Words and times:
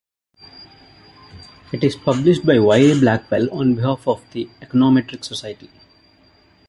It 1.71 1.83
is 1.83 1.95
published 1.95 2.43
by 2.43 2.57
Wiley-Blackwell 2.57 3.51
on 3.51 3.75
behalf 3.75 4.07
of 4.07 4.23
the 4.31 4.49
Econometric 4.59 5.23
Society. 5.23 5.69